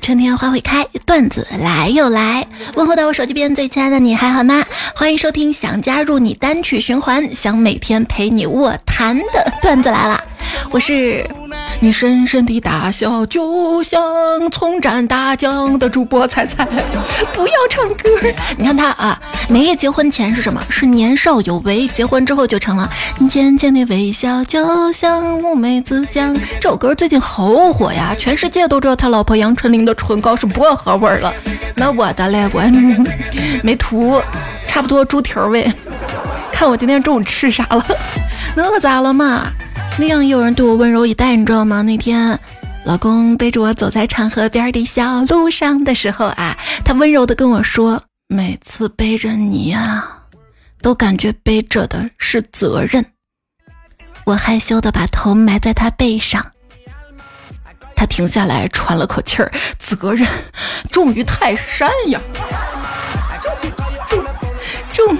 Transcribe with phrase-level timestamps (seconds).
[0.00, 2.46] 春天花会开，段子来又来。
[2.74, 4.64] 问候到我手机边最亲爱的你，还好吗？
[4.94, 10.22] 欢迎收听，想加入你单曲循环，想每天陪你卧谈的段子来了。
[10.70, 11.28] 我是
[11.82, 14.02] 你深深的大笑，就像
[14.50, 16.66] 从战大江的主播彩彩。
[17.32, 18.10] 不要唱歌，
[18.58, 19.18] 你看他啊，
[19.48, 20.62] 没结婚前是什么？
[20.68, 22.90] 是年少有为，结婚之后就成了
[23.30, 26.36] 浅浅的微笑，就像乌梅子酱。
[26.60, 31.32] 这首歌最近好火呀，全世界都知道他老婆杨丞琳的唇膏是薄荷味了。
[31.76, 32.60] 那我的嘞，我
[33.62, 34.20] 没涂，
[34.66, 35.72] 差不多猪蹄味。
[36.52, 37.82] 看我今天中午吃啥了？
[38.54, 39.50] 那咋了嘛？
[40.00, 41.82] 那样有人对我温柔以待，你知道吗？
[41.82, 42.40] 那天
[42.86, 50.02] 老公背着我走在长河边的小路上的时候啊，他温柔的跟我说：“每次背着你呀，
[50.80, 53.04] 都感觉背着的是责任。”
[54.24, 56.52] 我害羞的把头埋在他背上，
[57.94, 60.26] 他停下来喘了口气儿：“责任
[60.90, 62.18] 重于泰山呀！”
[64.08, 64.24] 重
[64.94, 65.18] 重。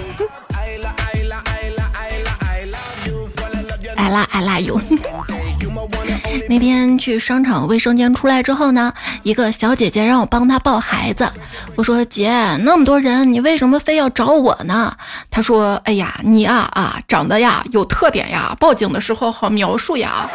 [4.11, 4.81] 爱拉爱拉油。
[6.49, 11.31] 那天去商场卫生间出来之后呢，一个小姐姐让我帮她抱孩子。
[11.77, 12.31] 我说姐，
[12.63, 14.97] 那么多人，你为什么非要找我呢？
[15.31, 20.29] 她说：哎呀，你啊啊，长得呀有特点呀，报警的时候好描述呀。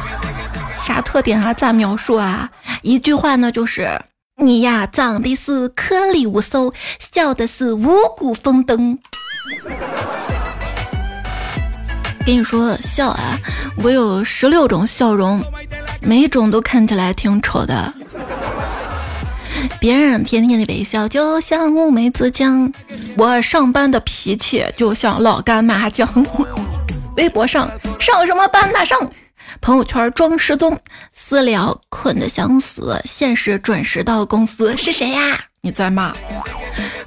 [0.84, 1.54] 啥特点啊？
[1.54, 2.50] 咋描述啊？
[2.82, 4.00] 一句话呢，就是
[4.36, 8.98] 你呀长得是颗粒无收，笑的是五谷丰登。
[12.28, 13.40] 跟你说笑啊，
[13.82, 15.42] 我有十六种笑容，
[16.02, 17.94] 每种都看起来挺丑的。
[19.80, 22.70] 别人甜甜的微笑就像乌梅子酱，
[23.16, 26.06] 我上班的脾气就像老干妈酱。
[27.16, 29.10] 微博上上什么班呐上？
[29.62, 30.78] 朋友圈装失踪，
[31.14, 35.40] 私聊困得想死，现实准时到公司是谁呀？
[35.62, 36.14] 你在骂？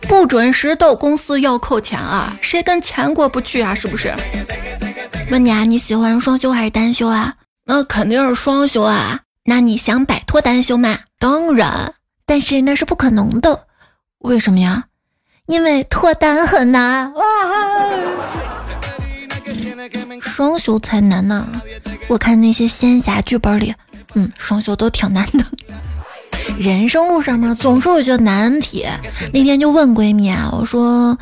[0.08, 2.36] 不准时到公司要扣钱啊？
[2.42, 3.76] 谁跟钱过不去啊？
[3.76, 4.12] 是不是？
[5.32, 7.36] 问你啊，你喜欢双休还是单休啊？
[7.64, 9.22] 那肯定是双休啊。
[9.46, 11.00] 那你想摆脱单休吗？
[11.20, 11.94] 当然，
[12.26, 13.68] 但是那是不可能的。
[14.20, 14.84] 为什么呀？
[15.46, 17.24] 因为脱单很难哇！
[20.20, 21.48] 双休才难呢。
[22.10, 23.74] 我看那些仙侠剧本里，
[24.16, 25.46] 嗯，双休都挺难的。
[26.60, 28.86] 人生路上嘛，总是有些难题。
[29.32, 31.18] 那天就问闺蜜啊，我说：“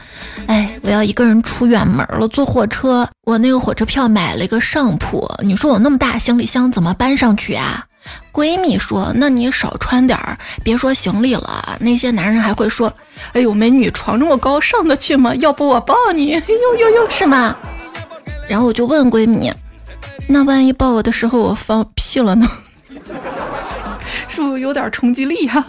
[0.47, 7.85] 哎，我要一个人出远门了，坐火车，我那个火车票买了一个上铺，你说我那么大行李箱怎么搬上去啊？”
[8.31, 12.91] 闺蜜说：“那你少穿点儿，别说行李了，那些男人还会说
[13.33, 15.35] ：‘哎呦，美女床这么高，上得去吗？
[15.35, 17.55] 要不我抱你？’ 呦呦呦，是吗？”
[18.47, 19.51] 然后我就问闺蜜
[20.27, 22.49] ：“那万一抱我的时候我放屁了呢？”
[24.27, 25.65] 是不是有点冲击力呀？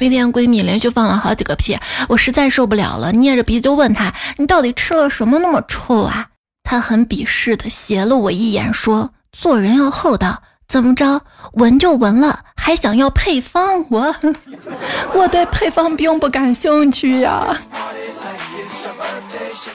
[0.00, 1.78] 那天闺蜜连续放了好几个屁，
[2.08, 6.26] 我实在受不了了，捏着鼻就问她：“你到底吃了什么那么臭啊？”
[6.64, 11.20] 她很鄙视的斜了我一眼，说：“做人要厚道，怎么着？
[11.52, 13.84] 闻就闻了，还想要配方？
[13.90, 14.14] 我
[15.14, 17.56] 我对配方并不感兴趣呀。”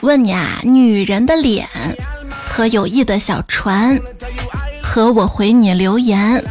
[0.02, 1.68] 问你啊，女人的脸
[2.48, 3.98] 和友谊的小船，
[4.82, 6.44] 和我回你留言。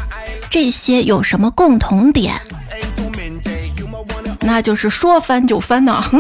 [0.50, 2.34] 这些有什么共同点？
[4.50, 6.04] 那就是说翻就翻呐。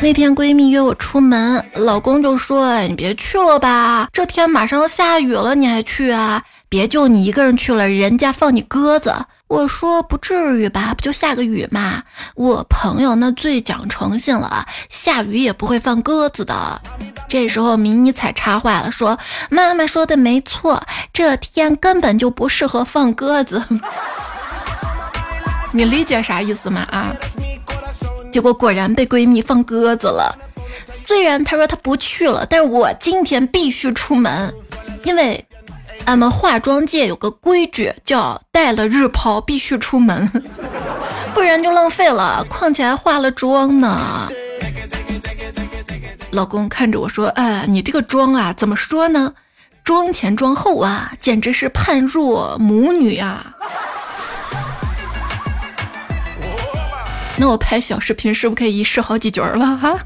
[0.00, 6.44] 那天闺蜜约我出门，老公就说：“，你别去了吧，这天马上要下雨了，你还去啊？
[6.68, 9.12] 别就你一个人去了，人家放你鸽子。”
[9.48, 12.04] 我说：“不至于吧，不就下个雨嘛。”
[12.36, 16.80] 我朋友那最讲诚信了，下雨也不会放鸽子的。
[17.28, 19.18] 这时候迷你彩插话了，说
[19.50, 20.80] ：“妈妈说的没错，
[21.12, 23.60] 这天根本就不适合放鸽子。”
[25.74, 26.82] 你理解啥意思吗？
[26.92, 27.12] 啊？
[28.32, 30.32] 结果果然被闺蜜放鸽子了。
[31.08, 34.54] 虽然她说她不去了，但是我今天必须出门，
[35.02, 35.44] 因为
[36.04, 40.30] 俺们化妆界有个规矩，叫带了日抛必须出门，
[41.34, 42.46] 不然就浪费了。
[42.48, 44.28] 况且还化了妆呢。
[46.30, 49.34] 老公看着我说：“哎，你这个妆啊，怎么说呢？
[49.82, 53.54] 妆前妆后啊，简直是判若母女啊。”
[57.36, 59.98] 那我拍小视频是不是可以一试好几局了哈？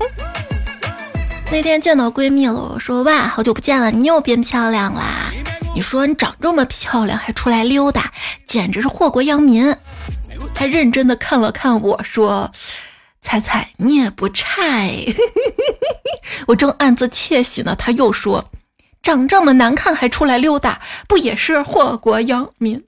[1.52, 5.32] 那天见到闺蜜了，我说哇，好久不见了，你又变漂亮啦！
[5.74, 8.12] 你说你长这么漂亮还出来溜达，
[8.46, 9.74] 简直是祸国殃民。
[10.54, 12.50] 还认真的看了看我说，
[13.22, 15.04] 彩彩你也不差哎。
[16.48, 18.50] 我正暗自窃喜呢，他又说，
[19.02, 22.82] 长这么难看还出来溜达，不也是祸国殃民？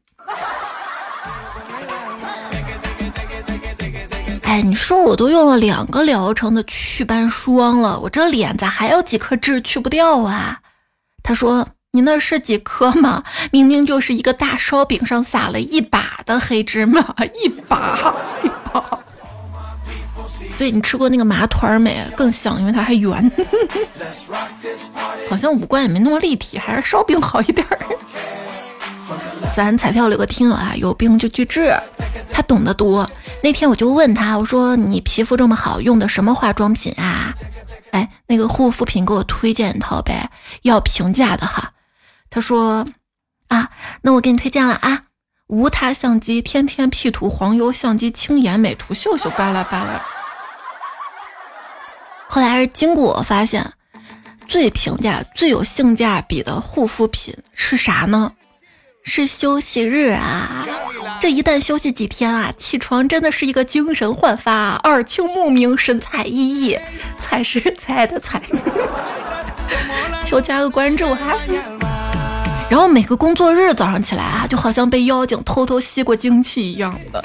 [4.50, 10.58] 哎，你说我都用了两个疗程的祛斑霜了，我这脸咋还有几颗痣去不掉啊？
[11.22, 13.22] 他说：“你那是几颗吗？
[13.52, 17.00] 明明就是一个大烧饼上撒了一把的黑芝麻，
[17.40, 18.12] 一把
[18.42, 18.98] 一把。”
[20.58, 22.04] 对你吃过那个麻团没？
[22.16, 23.30] 更香，因为它还圆。
[25.30, 27.78] 好像五官也没那么立体，还是烧饼好一点儿。
[29.54, 31.74] 咱彩票有个听友啊，有病就去治，
[32.32, 33.10] 他懂得多。
[33.42, 37.34] 那天我就问他，我说你皮肤这么好，用的什么化妆品啊？
[37.90, 40.30] 哎，那个护肤品给我推荐一套呗，
[40.62, 41.72] 要平价的哈。
[42.28, 42.86] 他说
[43.48, 43.70] 啊，
[44.02, 45.04] 那我给你推荐了啊，
[45.48, 50.00] 无他相机天天 P 图，黄油相机轻颜美图秀秀巴拉巴拉。
[52.28, 53.72] 后来是经过我发现，
[54.46, 58.32] 最平价、最有性价比的护肤品是啥呢？
[59.02, 60.66] 是休息日啊！
[61.20, 66.78] 这一旦休息几天啊，起床真的是一个精神焕发、耳清目明、神采奕奕，
[67.18, 68.40] 才是才的才。
[70.24, 71.34] 求加个关注哈。
[72.68, 77.24] 然后每个工作日早上起来啊，就好像被妖精偷偷吸过精气一样的。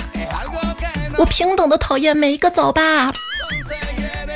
[1.17, 3.11] 我平等的讨厌每一个早八。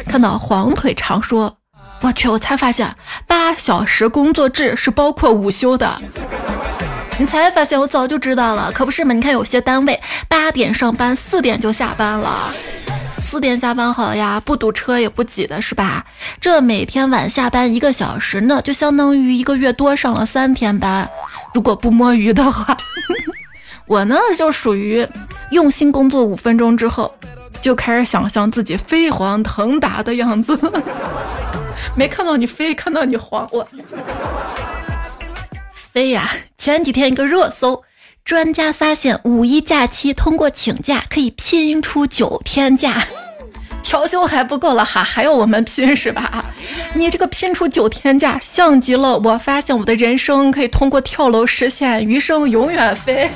[0.06, 1.58] 看到黄腿常说
[2.02, 2.96] ：“我去，我才发现
[3.26, 6.00] 八小时工作制是包括午休的。”
[7.20, 9.14] 你才发现，我早就知道了，可不是嘛？
[9.14, 10.00] 你看有些单位
[10.30, 12.54] 八点上班，四点就下班了，
[13.18, 16.06] 四点下班好呀，不堵车也不挤的是吧？
[16.40, 21.10] 这每天晚下班一个小时呢，就相当于一个月多上了三天班。
[21.54, 22.78] 如果不摸鱼的话，
[23.86, 25.06] 我呢就属于
[25.52, 27.14] 用心工作五分钟之后，
[27.60, 30.58] 就开始想象自己飞黄腾达的样子。
[31.96, 33.68] 没看到你飞，看到你黄我。
[35.92, 36.36] 飞呀！
[36.56, 37.84] 前几天一个热搜，
[38.24, 43.08] 专家发现五一假期通过请假可以拼出九天假，
[43.82, 46.46] 调休还不够了哈，还要我们拼是吧？
[46.94, 53.28] 你这个拼出九天假，像极了我发现我的人生可以通过跳楼实现，余生永远飞。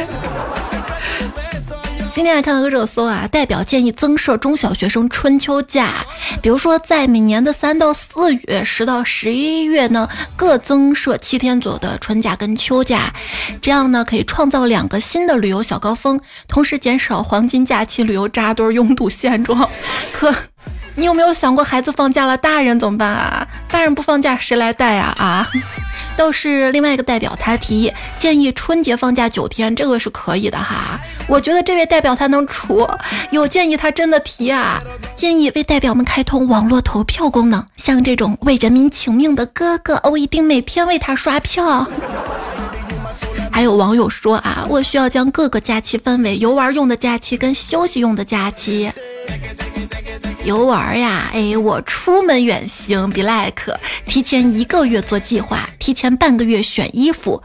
[2.14, 6.06] 今天还看到个热搜啊，代表建议增设中小学生春秋假，
[6.44, 13.12] 比如说在每年的三到四月、十到十一月呢，各增设七天左右的春假跟秋假，
[13.60, 19.68] 这样呢可以创造两个新的旅游小高峰，同时减少黄金假期旅游扎堆拥堵现状。
[20.14, 20.32] 可
[20.96, 23.48] 你有没有想过，孩子放假了，大人怎么办啊？
[23.68, 25.12] 大人不放假，谁来带呀？
[25.18, 25.50] 啊？
[26.16, 31.00] 倒是另外一个代表，他提议建议春节放假九天，这个是可以的哈。
[31.28, 32.88] 我觉得这位代表他能出，
[33.32, 34.82] 有建议他真的提啊。
[35.16, 41.88] 建议为代表们开通网络投票功能，像这种为人民请命的哥哥，我一定每天为他刷票。
[43.52, 48.92] 还有网友说啊，我需要将各个假期分为游玩用的假期跟休息用的假期。
[50.46, 53.74] 游玩呀，哎，我出门远行，be like，
[54.06, 57.42] 提前一个月做计划，提前半个月选衣服，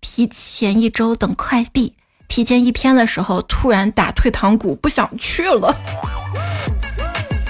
[0.00, 1.94] 提前一周等快递，
[2.26, 5.72] 提前一天的时候突然打退堂鼓，不想去了。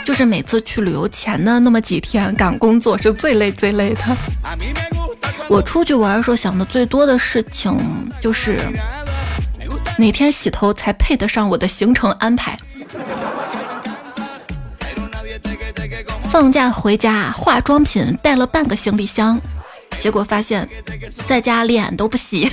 [0.05, 4.03] 就是每次去旅游前的那么几天赶工作是最累最累的。
[5.49, 7.75] 我出去玩的时候想的最多的事情
[8.21, 8.61] 就是
[9.97, 12.59] 哪天洗头才配得上我的行程安排。
[16.31, 19.41] 放假回家，化妆品带了半个行李箱，
[19.99, 20.69] 结果发现
[21.27, 22.49] 在家脸都不洗。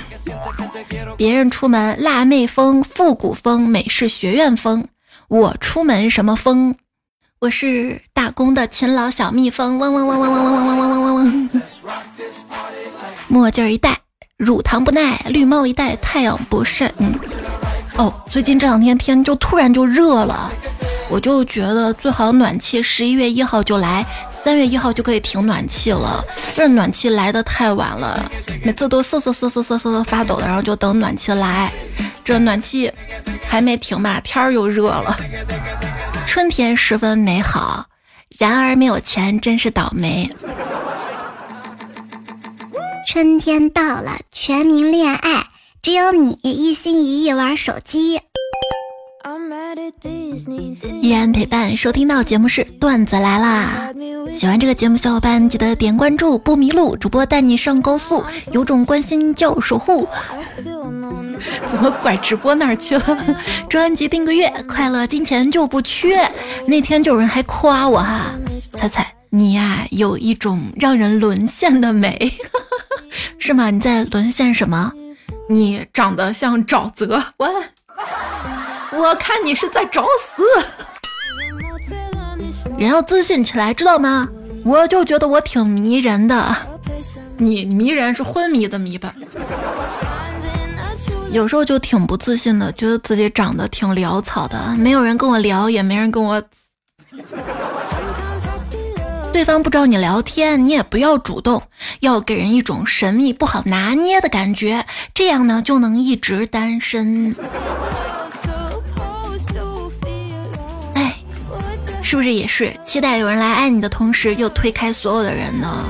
[1.16, 4.84] 别人出门辣妹风、复古风、美式学院风，
[5.28, 6.74] 我出门什么风？
[7.38, 11.50] 我是打工的勤劳小蜜蜂，嗡嗡嗡嗡嗡嗡嗡嗡嗡嗡嗡。
[13.28, 13.96] 墨镜一戴，
[14.36, 16.92] 乳糖不耐；绿帽一戴，太阳不晒。
[16.98, 17.14] 嗯，
[17.96, 20.50] 哦，最近这两天天就突然就热了。
[21.10, 24.04] 我就觉得最好暖气十一月一号就来，
[24.44, 26.24] 三月一号就可以停暖气了。
[26.54, 28.30] 这暖气来的太晚了，
[28.62, 31.72] 每次都瑟瑟瑟瑟瑟瑟的发抖的，然后就等暖气来。
[32.22, 32.92] 这暖气
[33.46, 35.16] 还没停吧，天儿又热了。
[36.26, 37.86] 春天十分美好，
[38.36, 40.30] 然而没有钱真是倒霉。
[43.06, 45.46] 春天到了，全民恋爱，
[45.80, 48.20] 只有你一心一意玩手机。
[51.00, 53.92] 依然陪伴收听到节目是段子来啦！
[54.36, 56.96] 喜欢这个节目，小伙伴记得点关注，不迷路。
[56.96, 60.06] 主播带你上高速，有种关心叫守护。
[61.68, 63.36] 怎么拐直播那儿去了？
[63.68, 66.20] 专辑订个月，快乐金钱就不缺。
[66.66, 68.26] 那天就有人还夸我哈，
[68.74, 72.32] 彩彩你呀有一种让人沦陷的美，
[73.38, 73.70] 是吗？
[73.70, 74.92] 你在沦陷什么？
[75.48, 77.48] 你长得像沼泽，我。
[78.92, 80.42] 我看你是在找死。
[82.78, 84.28] 人要自信起来，知道吗？
[84.64, 86.56] 我就觉得我挺迷人的。
[87.36, 89.14] 你迷人是昏迷的迷吧？
[91.30, 96.42] 有时候就挺不自信的，觉得自己长得挺潦草的，没有人跟我聊，也没人跟我。
[99.32, 101.62] 对方不找你聊天，你也不要主动，
[102.00, 107.34] 要给人一种神秘不好拿捏的感觉，这样呢就能一直单身。
[112.10, 115.84] 是不是也是期待有人来爱你的同时，又推开所有的人呢？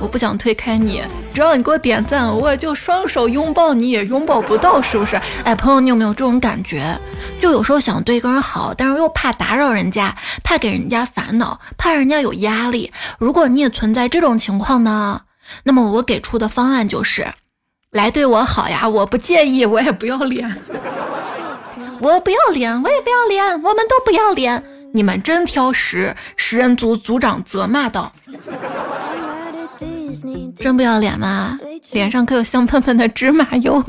[0.00, 1.00] 我不想推开你，
[1.32, 5.14] 只要你给我点赞，我也就双手拥抱你，也拥抱不到，是不是？
[5.44, 6.98] 哎，朋友，你有没有这种感觉？
[7.38, 10.12] 就有时候想对一个人好，但是又怕打扰人家，
[10.42, 12.90] 怕给人家烦恼，怕人家有压力。
[13.20, 15.20] 如果你也存在这种情况呢？
[15.62, 17.24] 那么我给出的方案就是，
[17.92, 20.60] 来对我好呀，我不介意，我也不要脸，
[22.02, 24.60] 我不要脸，我也不要脸，我们都不要脸。
[24.92, 26.14] 你们真挑食！
[26.36, 28.12] 食人族族长责骂道。
[30.56, 31.58] 真不要脸吗？
[31.92, 33.84] 脸上可有香喷喷的芝麻油。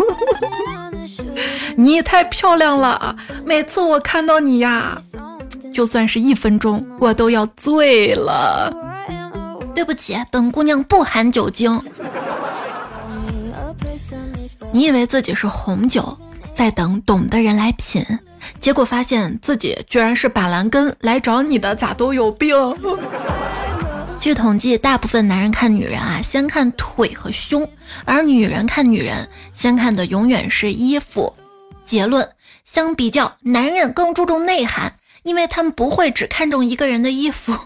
[1.76, 3.16] 你也太漂亮了，
[3.46, 4.98] 每次我看到你呀，
[5.74, 8.72] 就算是一分钟，我都要醉了。
[9.74, 11.82] 对不起，本姑娘不含酒精。
[14.72, 16.18] 你以为自己是红酒，
[16.54, 18.04] 在等懂的人来品，
[18.60, 22.56] 结果发现自己居然是板蓝根，来找你的咋都有病。
[24.20, 27.68] 据统计，大部分男人看女人啊，先看腿和胸，
[28.04, 31.34] 而女人看女人，先看的永远是衣服。
[31.86, 32.28] 结论：
[32.66, 34.94] 相比较，男人更注重内涵，
[35.24, 37.58] 因为他们不会只看重一个人的衣服。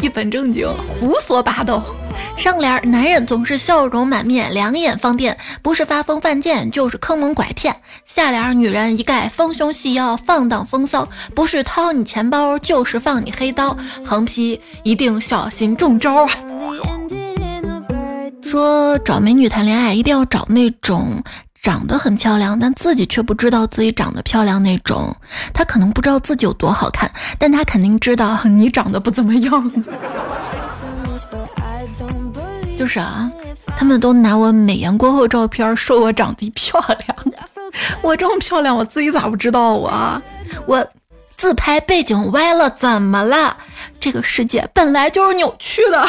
[0.00, 1.82] 一本正经，胡说八道。
[2.36, 7.74] 上联：男人总是笑容满面，两眼放电，不是发疯犯贱，就是坑蒙拐骗。
[8.04, 13.76] 下联：女人一概丰胸细腰，放荡风骚，不是掏你钱包，就是放你黑刀。
[14.04, 16.30] 横批：一定小心中招啊！
[18.42, 21.22] 说找美女谈恋爱，一定要找那种。
[21.68, 25.14] 长得很漂亮，但自己却不知道自己长得漂亮那种。
[25.52, 29.70] 他可能不知道自己有多好看，但他肯定知道你长得不怎么样。
[32.78, 33.30] 就是啊，
[33.76, 37.34] 他们都拿我美颜过后照片说我长得漂亮。
[38.00, 40.22] 我这么漂亮，我自己咋不知道我？
[40.64, 40.88] 我
[41.36, 43.54] 自拍背景歪了，怎么了？
[44.00, 46.08] 这个世界本来就是扭曲的。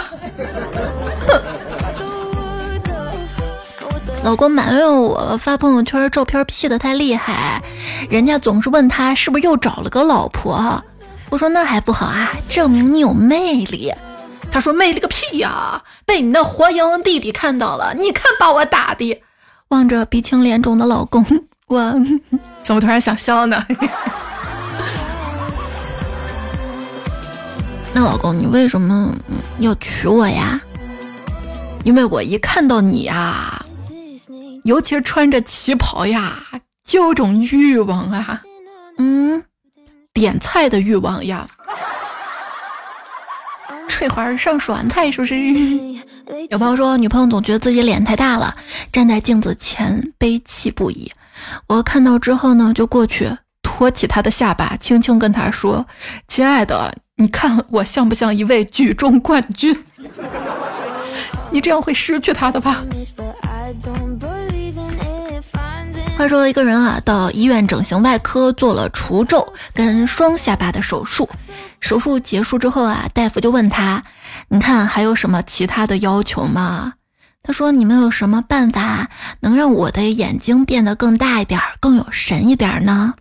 [1.27, 1.41] 哼。
[4.21, 7.63] 老公埋怨我发朋友圈照片 P 的太厉害，
[8.09, 10.83] 人家总是问他是不是又找了个老婆。
[11.29, 13.91] 我说那还不好啊，证明你有魅力。
[14.51, 19.23] 他说魅力个屁呀，被你那活鹰弟弟看到了，你看把我打的。
[19.69, 21.25] 望着鼻青脸肿的老公，
[21.67, 21.95] 我
[22.61, 23.65] 怎么突然想笑呢？
[27.93, 29.15] 那老公，你为什么
[29.59, 30.59] 要娶我呀？
[31.83, 33.55] 因为我一看到你呀。
[34.63, 36.41] 尤其是穿着旗袍呀，
[36.83, 38.41] 就有种欲望啊，
[38.97, 39.43] 嗯，
[40.13, 41.45] 点菜的欲望呀。
[43.87, 45.35] 翠花上爽菜是不是？
[46.49, 48.55] 有朋友说女朋友总觉得自己脸太大了，
[48.91, 51.11] 站在镜子前悲泣不已。
[51.67, 53.29] 我看到之后呢，就过去
[53.61, 55.85] 托起她的下巴，轻轻跟她说
[56.27, 59.75] ：“亲爱的，你看我像不像一位举重冠军？
[61.51, 62.83] 你这样会失去她的吧？”
[66.19, 71.29] 话说一个人啊，到医院整形外科做了除皱跟双下巴的手术。
[71.79, 74.03] 手术结束之后啊，大夫就问他
[74.49, 76.95] ：“你看还有什么其他的要求吗？”
[77.41, 79.09] 他说：“你们有什么办法
[79.39, 83.13] 能让我的眼睛变得更大一点，更有神一点呢？”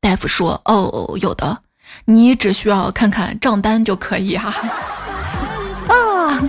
[0.00, 1.62] 大夫说：“哦，有的，
[2.04, 4.54] 你只需要看看账单就可以啊。
[5.90, 6.40] ”啊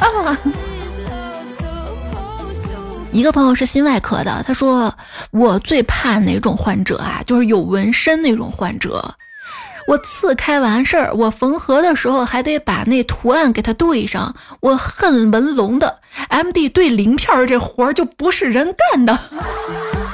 [0.00, 0.38] 啊！
[3.12, 4.94] 一个朋友是心外科的，他说
[5.30, 7.22] 我最怕哪种患者啊？
[7.26, 9.14] 就是有纹身那种患者。
[9.86, 14.34] 我刺开完事儿，我缝合的时候还得把那图案给他对上。
[14.60, 15.98] 我恨纹龙的
[16.28, 19.18] ，MD 对鳞片这活儿就不是人干的。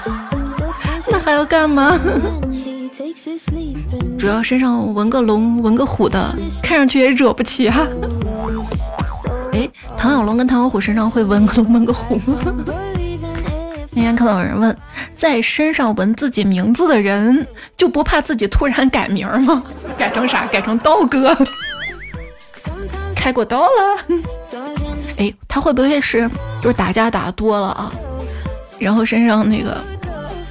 [1.09, 1.99] 那还要干吗？
[4.19, 7.87] 主要身上纹个龙、纹个虎的，看上去也惹不起啊。
[9.57, 12.39] 哎，唐小龙跟唐小虎身上会纹个龙、纹个虎吗？
[13.91, 14.77] 那天看到有人问，
[15.17, 19.63] 在身上纹自己名字的人就不怕自己突然改名吗？
[19.97, 20.47] 改成啥？
[20.49, 21.35] 改成刀哥？
[23.17, 24.19] 开过刀了？
[25.17, 26.29] 哎，他会不会是
[26.61, 27.91] 就是打架打多了啊？
[28.79, 29.79] 然后身上那个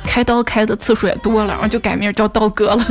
[0.07, 2.85] 开刀开的次数也多了，然后就改名叫刀哥了？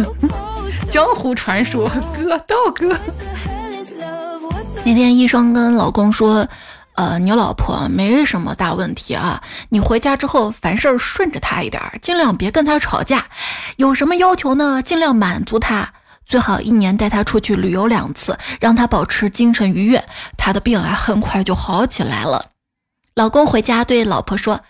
[0.88, 2.96] 江湖传说，哥道哥。
[4.86, 6.46] 那天医生跟老公说
[6.94, 13.26] ：“呃，你老婆没什么大问题啊，你回家之后凡事顺着她一点，尽量别跟她吵架。
[13.76, 14.82] 有什么要求呢？
[14.82, 15.94] 尽量满足她。
[16.26, 20.04] 最好一年带她出去旅游两次，让她保持精神愉悦，
[20.36, 22.50] 她的病啊很快就好起来了。”
[23.16, 24.60] 老公回家对老婆说：“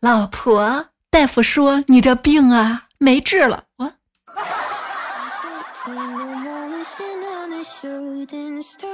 [0.00, 3.92] 老婆，大夫说你这病啊没治了。”我。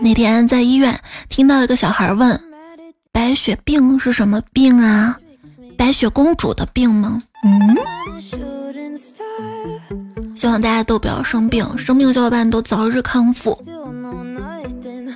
[0.00, 2.40] 那天在医院听到一个小孩问
[3.12, 5.18] ：“白血病是什么病啊？
[5.76, 7.76] 白雪公主的病吗？”嗯。
[10.34, 13.58] 希望大家都不要生病，生病小伙伴都早日康复。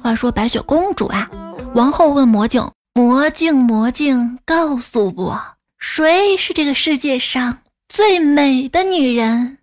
[0.02, 1.28] 话说白雪公主啊。
[1.74, 5.40] 王后问魔镜：“魔镜，魔镜，告诉我，
[5.78, 7.58] 谁是这个世界上
[7.88, 9.58] 最美的女人？”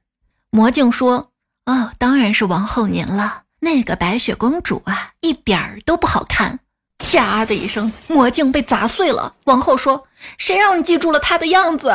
[0.51, 1.31] 魔镜说
[1.65, 3.41] ：“哦，当然是王后您了。
[3.59, 6.59] 那个白雪公主啊，一点儿都不好看。”
[6.99, 9.33] 啪的一声，魔镜被砸碎了。
[9.45, 11.87] 王后说：“谁让你记住了她的样子？”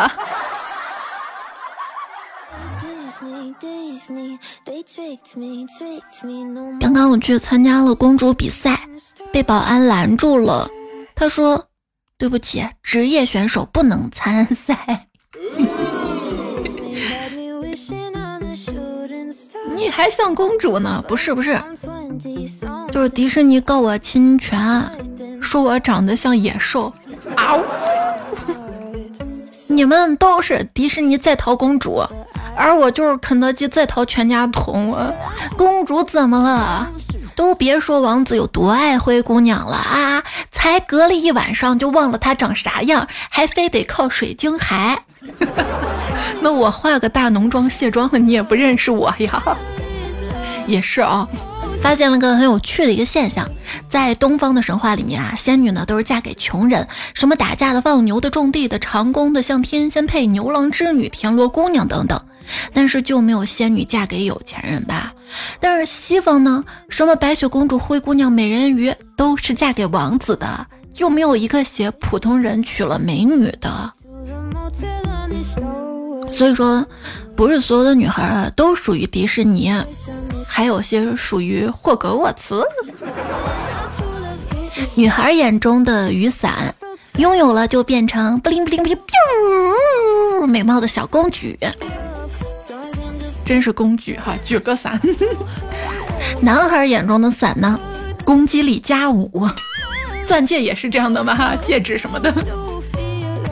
[6.81, 8.88] 刚刚我去参加了公主比赛。
[9.33, 10.69] 被保安拦住了，
[11.14, 11.69] 他说
[12.19, 15.07] ：“对不起，职业选手不能参赛。”
[19.83, 21.03] 你还像公主呢？
[21.09, 21.61] 不是不是，
[22.93, 24.89] 就是迪士尼告我侵权，
[25.41, 26.93] 说我长得像野兽。
[27.35, 27.65] 啊呜！
[29.67, 32.01] 你们都是迪士尼在逃公主，
[32.55, 34.95] 而我就是肯德基在逃全家桶。
[35.57, 36.89] 公主怎么了？
[37.35, 40.23] 都别说王子有多爱灰姑娘了啊！
[40.51, 44.99] 才隔了一晚上就忘了她长啥样，还非得靠水晶鞋。
[46.40, 49.42] 那我化个大浓妆卸妆了，你也不认识我呀？
[50.66, 51.29] 也是啊。
[51.83, 53.51] 发现了个很有趣的一个现象，
[53.88, 62.20] 在东方的神话里面啊，仙女呢都是嫁给穷人，什么打架的、放牛的、种地的、长工的，像天仙配、牛郎织女、田螺姑娘等等，
[62.72, 65.12] 但是就没有仙女嫁给有钱人吧？
[65.59, 73.92] 但是西方呢，什么白雪公主、灰姑娘、美人鱼都是嫁给王子的，就没有一个写普通人娶了美女的。
[76.31, 76.87] 所以说，
[77.35, 79.75] 不是所有的女孩啊都属于迪士尼。
[80.46, 82.62] 还有些属于霍格沃茨。
[84.94, 86.74] 女孩眼中的雨伞，
[87.16, 88.98] 拥有了就变成不灵不灵不灵，
[90.48, 91.59] 美貌的小公举。
[93.44, 95.00] 真是公举哈，举个伞。
[96.40, 97.78] 男孩眼中的伞呢，
[98.24, 99.48] 攻击力加五。
[100.24, 101.55] 钻戒也是这样的吗？
[101.57, 102.33] 戒指什么的。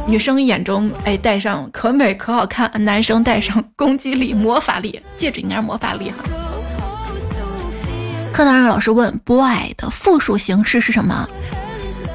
[0.06, 5.00] 女生眼中，哎，戴上可美可好看；男生戴上攻击力、魔法力。
[5.18, 6.24] 戒指应该是魔法力哈。
[8.32, 11.28] 课堂上，老师问 “boy” 的复数形式是什么？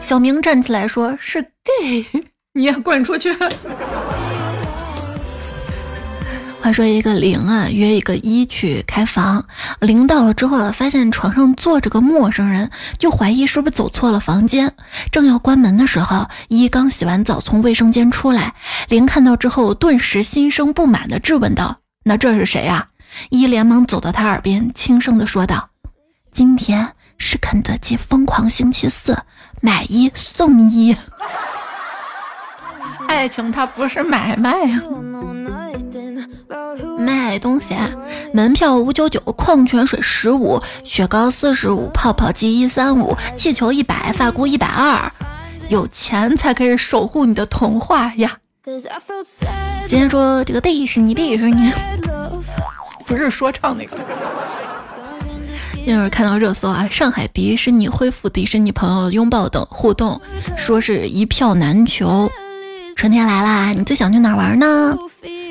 [0.01, 2.05] 小明站起来说：“是 gay。
[2.53, 3.35] ”你也滚出去！
[6.61, 9.45] 话说一个零啊约一个一去开房，
[9.81, 14.73] 零到了之后发现床上坐着个陌生人，就怀疑是不是走错了房间。
[15.11, 18.55] 正要关门的时候，一刚洗完澡从卫生间出来，
[18.89, 22.87] 零看到之后顿时心生不满的质问道：“那这是谁啊？”
[23.29, 25.69] 一连忙走到他耳边轻声的说道。
[26.35, 29.17] 今天是肯德基疯狂星期四，
[29.61, 30.93] 买一送一。
[33.07, 34.81] 爱情它不是买卖呀，
[36.99, 37.89] 卖东西啊，
[38.33, 45.09] 门票五九九，矿泉水十五，雪糕四十五，泡泡机一三五，气球一百，发箍一百二。
[45.69, 48.39] 有钱才可以守护你的童话呀。
[49.87, 51.71] 今天说这个迪士尼，迪士尼
[53.07, 53.97] 不是说唱那个。
[55.85, 60.19] 要是看到热搜啊，上海迪士尼恢复迪士尼朋友拥抱等互动，
[60.57, 62.29] 说是一票难求。
[62.95, 64.95] 春天来啦，你最想去哪玩呢？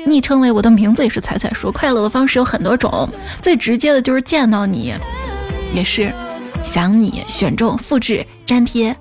[0.05, 3.07] 昵称为我的名字也是彩彩说，快乐的方式有很多种，
[3.41, 4.93] 最直接的就是见到你，
[5.73, 6.13] 也是
[6.63, 8.95] 想你，选中复制粘贴，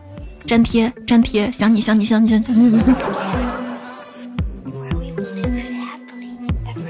[0.46, 2.42] 粘贴粘贴，想你想你想你。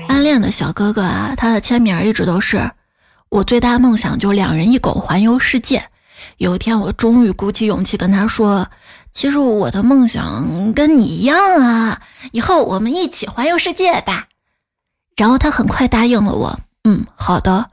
[0.08, 2.70] 暗恋的小哥哥啊，他的签名一直都是。
[3.28, 5.84] 我最大梦想就两人一狗环游世界。
[6.38, 8.68] 有一天，我终于鼓起勇气跟他说
[9.12, 12.00] ：“其实我的梦想跟你一样啊，
[12.32, 14.28] 以后我们一起环游世界吧。”
[15.16, 17.68] 然后他很快答应了我：“嗯，好的，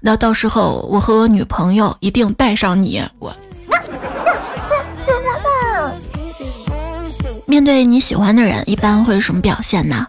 [0.00, 3.34] 那到时候我和我女朋友一定带上你。”我
[7.46, 10.06] 面对你喜欢的人，一般会什么表现呢？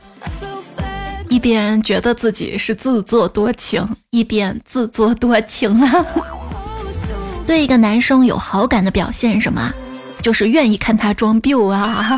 [1.30, 6.04] 一一边觉得自己是自作多情，一边自作多情啊。
[7.46, 9.72] 对一个男生有好感的表现什么？
[10.20, 12.18] 就是愿意看他装逼啊。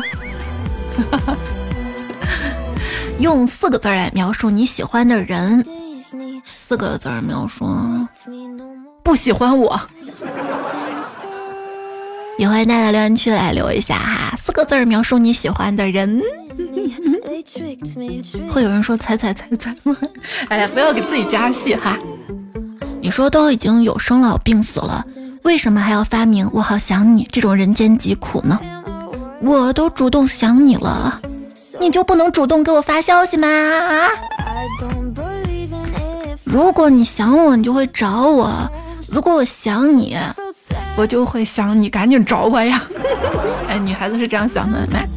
[3.20, 5.62] 用四个字来描述你喜欢的人，
[6.46, 7.66] 四个字描述
[9.02, 9.78] 不喜欢我。
[12.40, 16.22] 也欢迎大家留言区来留一下哈，四个字描述你喜欢的人。
[18.48, 19.94] 会有人说猜猜猜猜吗？
[20.48, 21.98] 哎呀，不要给自己加戏哈。
[23.02, 25.04] 你说都已经有生老病死了，
[25.42, 28.58] 为什么还要发明我好想你这种人间疾苦呢？
[29.42, 31.20] 我都主动想你了。
[31.78, 33.46] 你就不能主动给我发消息吗？
[36.44, 38.48] 如果你想我，你就会找我；
[39.12, 40.16] 如果我想你，
[40.96, 42.82] 我就会想你，赶紧找我呀！
[43.68, 44.84] 哎，女孩子是这样想的。
[44.92, 45.08] 来，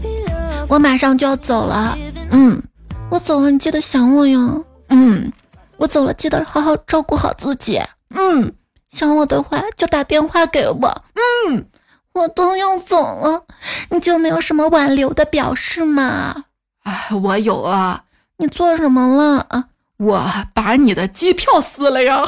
[0.67, 1.97] 我马上就要走了。
[2.31, 2.61] 嗯，
[3.09, 4.63] 我走了，你记得想我哟。
[4.89, 5.31] 嗯，
[5.77, 7.81] 我走了，记得好好照顾好自己。
[8.15, 8.53] 嗯，
[8.89, 11.03] 想我的话就打电话给我。
[11.49, 11.65] 嗯，
[12.13, 13.43] 我都要走了，
[13.89, 16.45] 你就没有什么挽留的表示吗？
[16.83, 18.03] 哎，我有啊！
[18.37, 19.65] 你做什么了啊？
[19.97, 22.23] 我把你的机票撕了呀！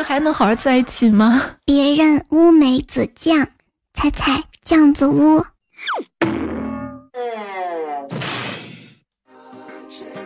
[0.00, 1.42] 这还能好好在一起吗？
[1.66, 3.46] 别人乌梅子酱，
[3.92, 5.44] 猜猜酱子屋。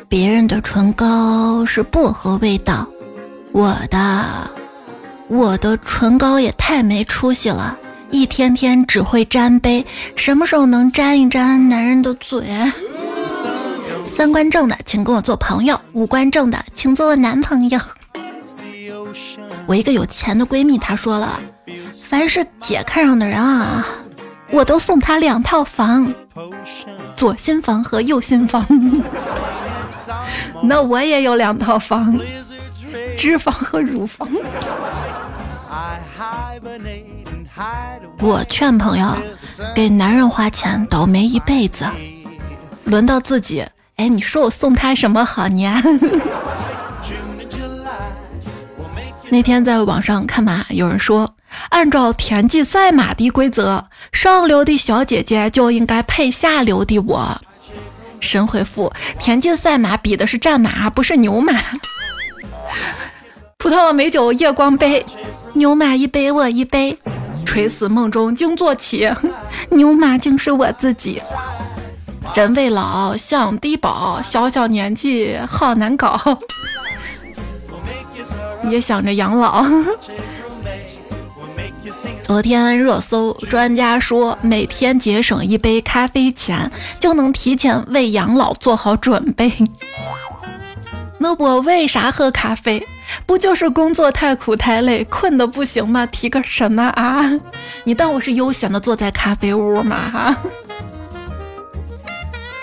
[0.08, 2.88] 别人的唇膏是薄荷味道，
[3.50, 4.48] 我的，
[5.26, 7.76] 我的唇膏也太没出息了。
[8.12, 9.84] 一天天只会沾杯，
[10.14, 12.46] 什么时候能沾一沾男人的嘴？
[14.06, 17.80] 三观正的请跟我做朋友，五官正的请做我男朋友。
[19.66, 21.40] 我一个有钱的闺蜜，她说了，
[22.03, 23.87] 凡是姐看上的人啊，
[24.50, 26.12] 我都送她两套房，
[27.14, 28.66] 左心房和右心房。
[30.62, 32.18] 那我也有两套房，
[33.16, 34.29] 脂肪和乳房。
[38.20, 39.16] 我劝朋友
[39.74, 41.87] 给男人花钱倒霉一辈子，
[42.85, 43.64] 轮到自己，
[43.96, 45.83] 哎，你说我送他什么好呢？
[49.34, 51.34] 那天在网上看马，有人说，
[51.70, 57.40] 按照田忌赛马的规则，上流的小姐姐就应该配下流的我。
[58.20, 61.52] 神回复：田忌赛马比的是战马，不是牛马。
[63.58, 65.04] 葡萄美酒夜光杯，
[65.54, 66.96] 牛马一杯我一杯。
[67.44, 69.12] 垂死梦中惊坐起，
[69.70, 71.20] 牛马竟是我自己。
[72.36, 76.38] 人未老想低保，小小年纪好难搞。
[78.70, 79.64] 也想着养老。
[82.22, 89.53] 昨天热搜，专家说每天节省一杯咖啡钱，就能提前为养老做好准备。
[91.18, 92.87] 那我为啥喝咖啡？
[93.27, 96.07] 不就是工作太苦太累，困得不行吗？
[96.07, 97.22] 提个神呢啊！
[97.85, 100.11] 你当我是悠闲的坐在咖啡屋吗？
[100.11, 100.37] 哈。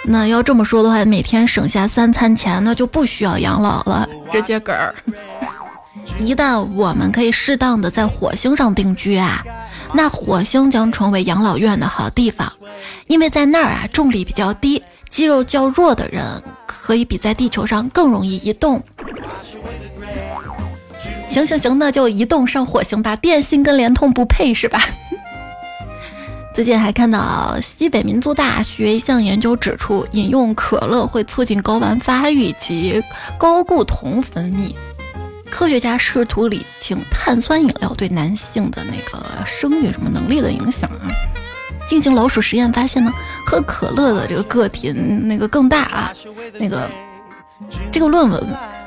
[0.04, 4.96] 那要这么说的话，每天省下三餐钱，那就不需要养老了，直接嗝儿。
[6.18, 9.44] 一旦我们可以适当的在火星上定居啊，
[9.94, 12.52] 那火星将成为养老院的好地方，
[13.08, 18.82] 因为在那儿啊重力比较低，肌肉较弱的人可以比在地球上更容易移动。
[21.28, 23.16] 行行行，那就移动上火星吧。
[23.16, 24.82] 电信跟联通不配是吧？
[26.54, 33.02] 最近还看到西北民族大学一项研究指出，饮用可乐会促进睾丸发育及
[33.40, 34.74] 睾固酮分泌。
[35.52, 41.12] 科学家试图理清碳酸饮料对男性的那个生育什么能力的影响啊。
[41.88, 43.12] 进行老鼠实验发现呢，
[43.46, 46.14] 喝可乐的这个个体那个更大啊。
[46.58, 46.90] 那个
[47.92, 48.44] 这个论文。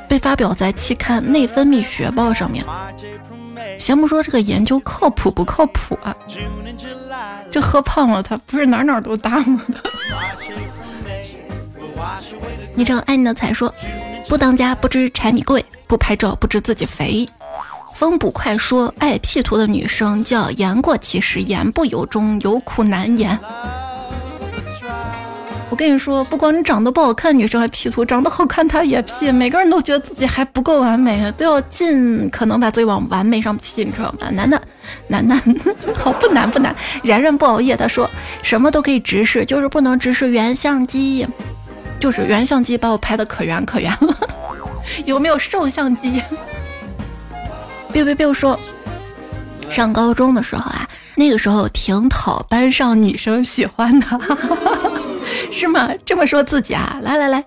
[0.06, 2.62] 被发表在期刊《内分泌学报》上面。
[3.78, 6.14] 先不说这个研究靠谱不靠谱啊，
[7.50, 9.62] 这喝胖了他不是哪哪都大吗？
[12.74, 13.74] 昵称爱你的才说，
[14.28, 17.28] 不当家不知柴米贵，不拍照不知自己肥。
[17.94, 23.38] 风捕快说，爱 P 图的女生叫言过其实，言不由衷，有苦难言。
[25.70, 29.30] 我跟你说，不光你长得不好看，女生还 P 图；长得好看，她也 P。
[29.30, 34.28] 每个人都觉得自己还不够完美，都要尽可能把自己往完美上 P，你知道吗？
[34.30, 34.60] 楠楠，
[35.08, 35.40] 楠楠，
[35.94, 36.74] 好不难不难。
[37.02, 38.08] 然然不熬夜，他说
[38.42, 41.26] 什么都可以直视，就是不能直视原相机，
[42.04, 44.14] 就是原相机把我拍的可圆可圆了。
[45.06, 46.22] 有没有瘦相机
[47.94, 48.60] ？biu biu biu 说，
[49.70, 54.06] 上高中的时候啊，那个时候挺讨班上女生喜欢的。
[55.50, 55.88] 是吗？
[56.04, 56.98] 这么说自己啊？
[57.00, 57.42] 来来来，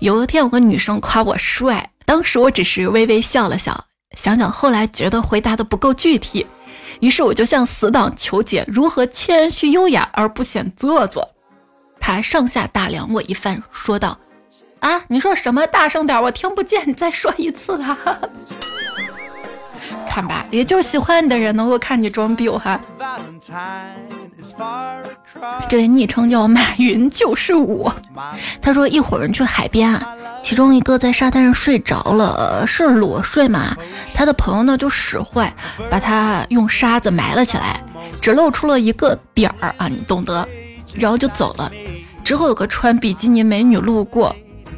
[0.00, 3.84] 有一天有个女生夸我帅，当时我只是微微笑了笑，
[4.16, 6.46] 想想后来觉得回答的不够具体，
[7.00, 11.28] 于是我就向死党求解如何谦虚优雅而不显做作。
[12.12, 14.18] 他上下打量我一番，说道
[14.80, 15.66] ：“啊，你说什么？
[15.68, 17.96] 大声点，我听不见，你再说一次啊！”
[20.10, 22.80] 看吧，也就喜欢你的人能够看你装逼哈。
[25.68, 27.94] 这位昵称叫马云就是我。
[28.60, 33.76] 他说一伙人去海边啊，其中一个在沙滩上睡着了，是裸睡嘛？
[34.12, 35.54] 他的朋友呢就使坏，
[35.88, 37.80] 把他用沙子埋了起来，
[38.20, 40.48] 只露出了一个点儿啊，你懂得。
[40.94, 41.70] 然后就走了。
[42.24, 44.34] 之后有个穿比基尼美女路过。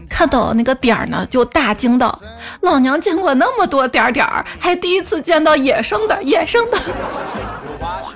[0.09, 2.21] 看到那个点儿呢，就大惊道
[2.61, 6.79] ：“老娘见过那么多点点儿，还第一次见到野生的，野生的。”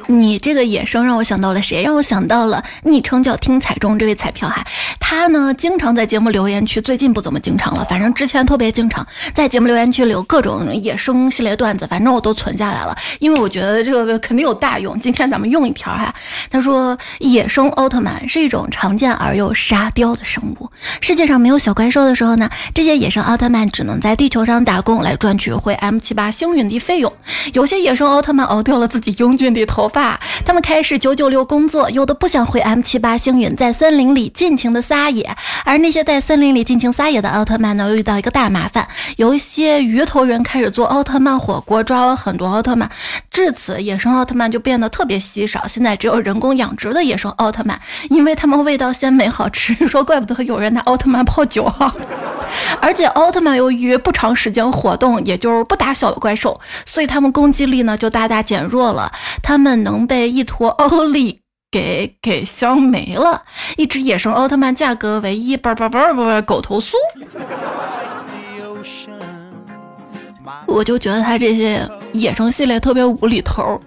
[0.08, 1.82] 你这个野生让我想到了谁？
[1.82, 4.64] 让我想到了昵称叫听彩中这位彩票哈，
[5.00, 14.98] 他呢经常在节目留言区，最近不怎么经常了，反正之前特别经常在节目留言区留各种野生系列段子，反正我都存下来了，因为我觉得这个肯定有大用。
[15.00, 16.14] 今天咱们用一条哈，
[16.50, 27.12] 他说野生奥特曼是一种常见而又沙雕的生物，世界上没有小怪兽的时候呢，这些野生奥特曼只能在地球上打工来赚取回 M 七八星云的费用。
[27.52, 29.95] 有些野生奥特曼熬掉了自己英俊的头发。
[30.44, 35.36] 他们开始九九六工作，有的不想回 M 七八星云，在森林里尽情的撒野。
[35.64, 38.86] 而那些在森林里尽情撒野的奥特曼呢，又遇到一个大麻烦。
[39.16, 42.88] 有一些鱼头人开始做奥特曼火锅，抓了很多奥特曼，
[43.30, 45.66] 至此野生奥特曼就变得特别稀少。
[45.66, 47.80] 现在只有人工养殖的野生奥特曼，
[48.10, 49.74] 因为他们味道鲜美好吃。
[49.88, 51.92] 说怪不得有人拿奥特曼泡酒哈。
[52.80, 59.10] 而且奥特曼由于不长时间活动，也就是不打小怪兽，所以他们攻击力呢就大大减弱了。
[59.42, 63.42] 他们能被一坨 奥利给给香没了。
[63.76, 66.94] 一只野生奥特曼价格为一叭叭叭叭狗头酥。
[70.66, 73.80] 我就觉得他这些野生系列特别无厘头，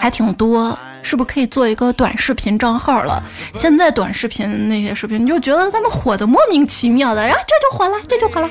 [0.00, 0.78] 还挺多。
[1.04, 3.20] 是不是可以做一个短视频账号了？
[3.56, 8.48] 现在短视频那些视频，你就觉得他们火的莫名其妙的，然后这就火了，这就火了。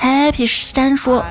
[0.00, 1.22] Happy 山说，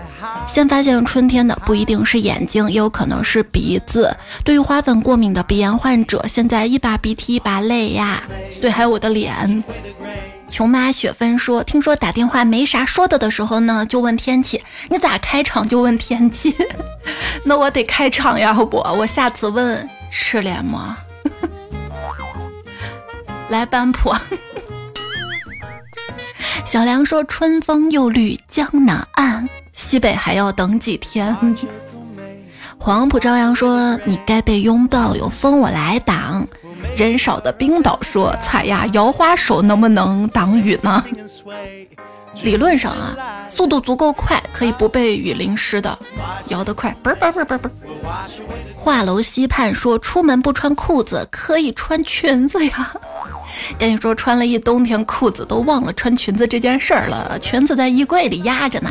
[0.48, 4.16] 先发现春天的不一定是眼睛，也有可能是鼻子。
[4.44, 8.22] 对于花粉过敏的鼻炎患者，现在一把鼻涕一把泪呀。
[8.62, 9.64] 对，还有我的脸。
[10.50, 14.62] 琼妈雪芬说：“听说打电话没啥说的的时候呢，就问天气。
[14.90, 16.56] 你咋开场就问天气？
[17.46, 20.98] 那我得开场呀，不，我下次问吃脸吗？
[23.50, 24.14] 来班普。
[26.66, 31.36] 小梁说：春风又绿江南岸，西北还要等几天。
[32.78, 36.48] 黄浦朝阳说：你该被拥抱，有风我来挡。”
[36.96, 41.04] 人少的冰岛说：“彩呀，摇花手能不能挡雨呢？
[42.44, 43.16] 理论上啊，
[43.50, 45.98] 速度足够快，可以不被雨淋湿的。
[46.48, 47.70] 摇得快，嘣嘣嘣嘣嘣。”
[48.76, 52.94] 画楼西畔说：“出门不穿裤子，可以穿裙子呀。”
[53.78, 57.38] 跟你说，穿了一冬天裤子，都忘了穿裙子这件事儿了。
[57.40, 58.90] 裙子在衣柜里压着呢。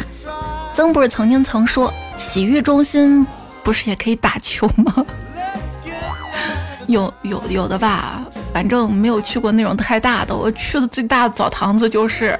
[0.74, 3.26] 曾不是曾经曾说，洗浴中心
[3.62, 5.06] 不是也可以打球吗？
[6.88, 10.34] 有有有的吧，反正没有去过那种太大的。
[10.34, 12.38] 我去的最大的澡堂子就是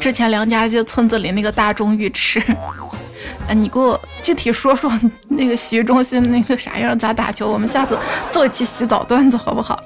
[0.00, 2.40] 之前梁家街村子里那个大众浴池。
[3.48, 4.90] 哎， 你给我具体说说
[5.28, 7.50] 那个洗浴中心那个啥样，咋打球？
[7.50, 7.98] 我们下次
[8.30, 9.78] 做一期洗澡段子好不好？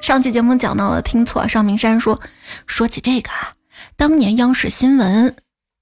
[0.00, 1.46] 上期节目讲到了，听错。
[1.46, 2.18] 尚明山说，
[2.66, 3.52] 说起这个啊，
[3.96, 5.34] 当年央视新闻。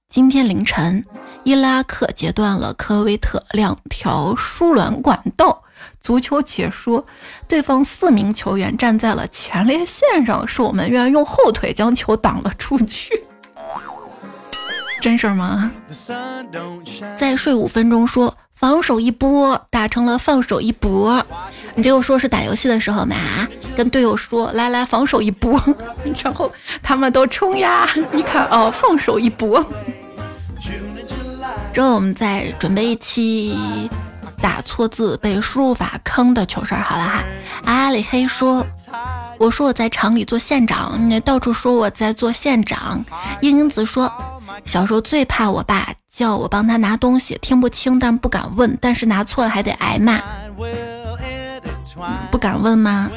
[0.09, 1.05] 今天凌晨，
[1.49, 5.63] 伊拉克截断了科威特两条输卵管道。
[5.99, 7.07] 足球解说：
[7.49, 13.25] 对方四名球员站在了前列腺上，是我们愿用后腿将球挡了出去。
[15.01, 15.73] 真事儿吗？
[17.17, 21.25] 再睡五分钟，说防守一波打成了放手一搏。
[21.77, 23.17] 你这个说是打游戏的时候嘛？
[23.75, 25.59] 跟队友说来来防守一波，
[26.23, 27.89] 然后他们都冲呀！
[28.13, 29.65] 一看哦，放手一搏。
[31.79, 33.57] 之后我们再准备一期
[34.43, 36.83] 打错字被输入法坑的糗事儿。
[36.83, 37.23] 好了哈，
[37.65, 38.67] 阿里黑说，
[39.39, 43.05] 我说我在厂里做县长，你到处说我在做县长。
[43.41, 44.13] 英英子说，
[44.65, 50.21] 小时候最怕我爸叫我帮他拿东西，听不清但不敢问，但是拿错了还得挨骂。
[52.33, 53.09] 不敢问吗？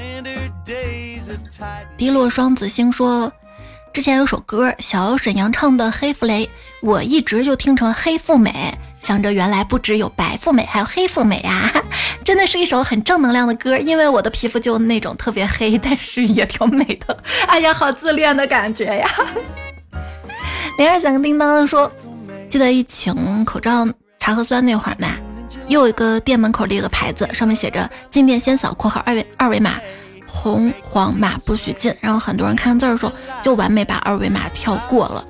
[1.97, 3.31] 滴落双子星说，
[3.93, 6.45] 之前有首歌小沈阳唱的《黑富雷》，
[6.81, 11.69] 我一直就听成黑富美，想着原来不只有白富美，还有黑富美啊！
[12.23, 17.17] 真的是一首很正能量的歌，因为我的皮肤就那种特别黑，但是也挺美的。
[17.47, 19.09] 哎呀，好自恋的感觉呀！
[20.77, 21.91] 铃儿响叮当说，
[22.49, 23.85] 记得疫情口罩
[24.19, 25.09] 查核酸那会儿嘛，
[25.67, 29.73] 又有一个店门口立个牌子，上面写着“进店先扫（括号二维二维码），
[30.31, 31.93] 红黄码不许进”。
[32.01, 35.25] 然后很多人看字儿说，就完美把二维码跳过了。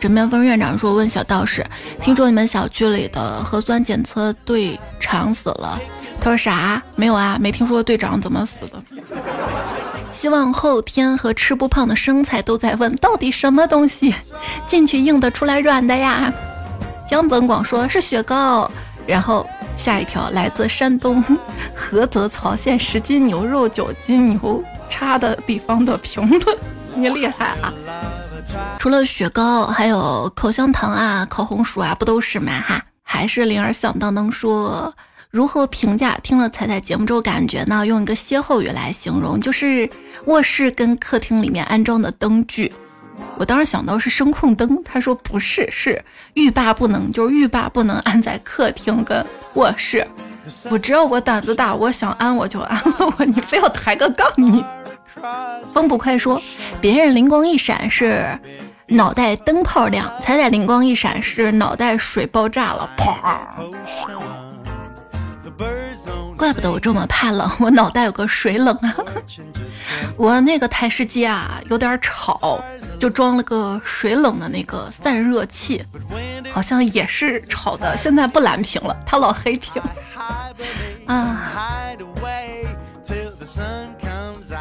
[0.00, 1.64] 枕边风院长说：“问小道士，
[2.00, 5.80] 听说你们小区里的核酸检测队长死了？”
[6.20, 6.82] 他说：“啥？
[6.94, 8.82] 没有啊，没听说队长怎么死的。”
[10.12, 14.14] 希望后天和吃不胖的生菜都在问，到底什么东西
[14.66, 16.32] 进去硬的，出来软的呀？
[17.08, 18.70] 江本广说是雪糕，
[19.06, 21.22] 然后下一条来自山东
[21.76, 26.58] 菏泽曹县十斤牛肉九斤牛叉的地方的评论，
[26.94, 27.72] 你厉害啊！
[28.78, 32.52] 除了雪糕，还有口香糖啊、烤红薯啊，不都是吗？
[32.66, 34.94] 哈，还是灵儿响当当说
[35.30, 36.18] 如何评价？
[36.22, 37.86] 听了彩彩节目之后感觉呢？
[37.86, 39.88] 用一个歇后语来形容，就是
[40.26, 42.72] 卧室跟客厅里面安装的灯具。
[43.38, 46.02] 我当时想到是声控灯，他说不是，是
[46.34, 49.24] 欲罢不能，就是欲罢不能安在客厅跟
[49.54, 50.06] 卧室。
[50.70, 54.64] 我只要我胆子大，我想安我就安了，我你非要抬个杠你。
[55.72, 56.40] 风不快说，
[56.80, 58.38] 别人灵光一闪是
[58.86, 63.56] 脑袋灯泡亮，彩彩灵光一闪是脑袋水爆炸了，啪！
[66.46, 68.94] 怪不得我这么怕冷， 我脑袋有个水冷啊。
[70.16, 72.62] 我那个台式机啊有点吵，
[73.00, 75.84] 就装了个水冷的那个散热器，
[76.48, 77.96] 好像也是吵的。
[77.96, 79.82] 现在不蓝屏了，它老黑屏
[81.06, 81.52] 啊。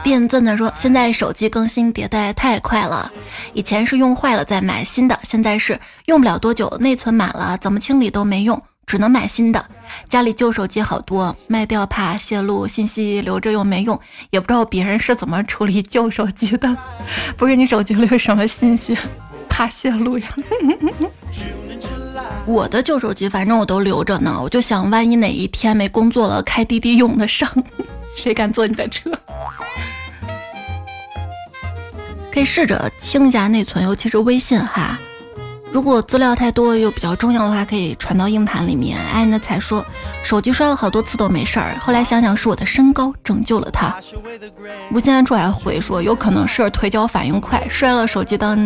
[0.03, 3.11] 电钻钻说：“现在手机更新迭代太快了，
[3.53, 9.65] 以前是用坏了再买新的，现在是用不了多久，内存满了，怎么清理都没用，只能买新的。
[10.09, 16.77] 家里旧手机好多，卖掉怕泄露信息，留着又没用，也不知道别人是怎么处理旧手机的。
[17.37, 18.97] 不是你手机里有什么信息，
[19.49, 20.27] 怕泄露呀？
[22.45, 27.51] 我的旧手机反正我都留着呢，我就想万一哪一天没工作了，开滴滴用得上，
[28.15, 29.11] 谁敢坐你的车？”
[32.31, 34.99] 可以试着清一下内存，尤其是微信哈。
[35.75, 38.97] 如果资料太多又比较重要的话，可以传到硬盘里面。
[39.13, 39.85] 哎，那才说
[40.23, 43.93] 手机摔了好多次都没事儿，后来想想是我的身高拯救了他。
[44.93, 48.57] 无限安处还回说有可能是腿脚反应快，摔了手机当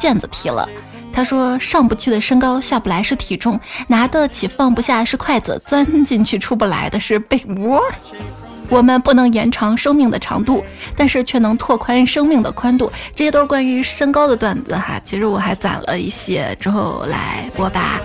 [0.00, 0.66] 毽子踢了。
[1.12, 7.78] 他说上不去的身高下不来是体重，拿得起放不下是筷子，钻进去出不来的是被窝。
[8.74, 10.64] 我们不能延长生命的长度，
[10.96, 12.90] 但是却能拓宽生命的宽度。
[13.14, 15.00] 这些都是关于身高的段子哈。
[15.04, 18.00] 其实我还攒了一些，之后来播吧。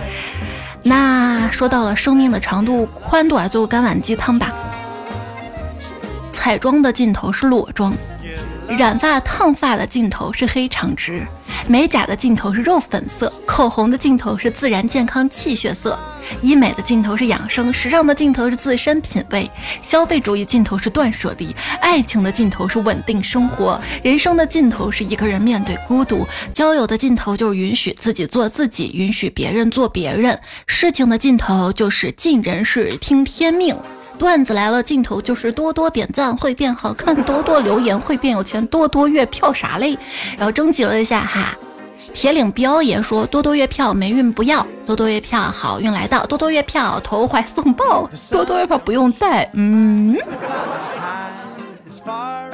[0.84, 4.48] 那说到了生命的长度、宽度啊，最后干碗鸡汤吧。
[6.30, 7.92] 彩妆的尽头是裸妆。
[8.76, 11.26] 染发烫发的尽头是黑长直，
[11.66, 15.98] 美甲的尽头是肉粉色，口红的尽头是自然健康气血色，
[16.40, 19.50] 医美的尽头是养生，时尚的尽头是自身品味，
[19.82, 33.76] 消费主义尽头是断舍离，爱情的尽头是稳定生活，人生的尽头是一个人面对孤独，交友的尽头就是允许自己做自己，允许别人做别人，事情的尽头就是尽人事听天命。
[34.20, 39.96] 段子来了，镜头就是多多点赞会变好看，多多留言会变有钱，多多月票啥嘞？
[40.36, 41.56] 然后征集了一下哈，
[42.12, 50.14] 铁岭彪爷说多多月票霉运不要，多多月票好运来到，多多月票投怀送抱，多多月票不用带，嗯。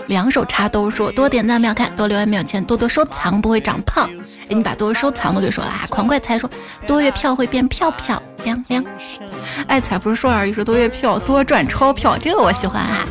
[0.06, 4.08] 两手插兜说多点赞不要看，多留言没有钱，多多收藏不会长胖。
[4.48, 5.86] 哎，你把多多收藏都给说了啊！
[5.88, 6.48] 狂怪猜说
[6.86, 8.84] 多月票会变漂漂亮亮。
[9.66, 13.04] 爱彩不是说而已，说多月票多赚钞票，这个我喜欢啊。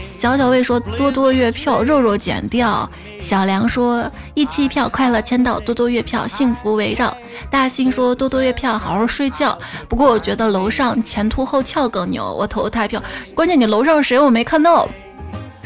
[0.00, 2.88] 小小魏说多多月票肉肉减掉。
[3.18, 7.16] 小梁说一期一票快乐签到，多多月票幸福围绕。
[7.50, 9.58] 大兴说多多月票好好睡觉。
[9.88, 13.02] 不过我觉得楼上前凸后翘更牛，我投他票。
[13.34, 14.88] 关键你楼上谁我没看到。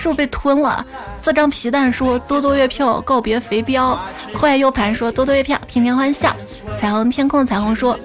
[0.01, 0.85] 是不是被吞了？
[1.21, 3.99] 四张皮蛋说多多月票告别肥膘，
[4.35, 6.35] 坏 U 盘说多多月票天天欢笑，
[6.79, 7.99] 彩虹天空彩虹说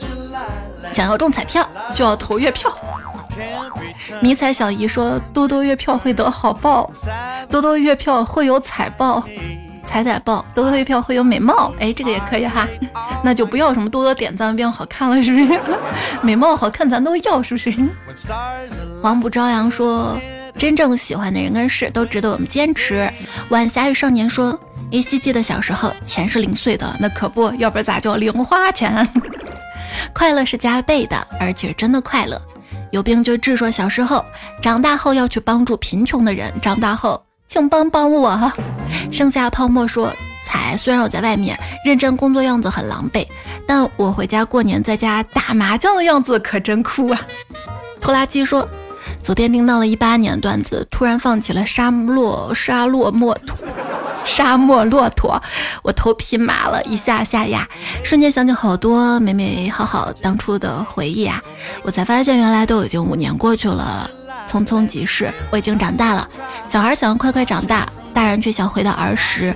[0.91, 2.69] 想要中彩票就要投月票。
[4.21, 6.91] 迷彩小姨说多多月票会得好报，
[7.49, 9.23] 多多月票会有彩报，
[9.85, 11.73] 彩彩报，多多月票会有美貌。
[11.79, 12.67] 哎，这个也可以哈，
[13.23, 15.59] 那就不要什么多多点赞变好看了，是不是？
[16.21, 17.73] 美貌好看咱都要，是不是？
[19.01, 20.19] 黄浦朝阳说。
[20.57, 23.11] 真正喜欢的人跟事都值得我们坚持。
[23.49, 24.57] 晚霞与少年说
[24.89, 29.07] ：“依稀记得小时候，钱是零碎的，那可不要不然咋叫零花钱？
[30.13, 32.41] 快乐是加倍的，而且真的快乐。
[32.91, 34.23] 有病就治，说小时候，
[34.61, 38.51] 长大后要去帮助贫穷的人，长大后请帮帮我。
[39.11, 40.11] 剩下泡沫说，
[40.43, 43.27] 才，虽然我在外面认真工作样子很狼狈，
[43.67, 47.19] 但我回家过年在家打麻将的样子可真酷啊。
[47.99, 48.67] 拖拉机说，
[49.25, 53.57] 昨天听到了一八年段子，突然放起了沙漠沙漠骆驼。
[54.23, 55.41] 沙漠骆驼，
[55.81, 57.67] 我头皮麻了一下下呀，
[58.03, 61.41] 瞬间想起好多美美好好当初的回忆啊！
[61.81, 64.07] 我才发现原来都已经五年过去了，
[64.47, 65.33] 匆匆即逝。
[65.49, 66.27] 我已经长大了，
[66.67, 69.55] 小孩想要快快长大，大人却想回到儿时。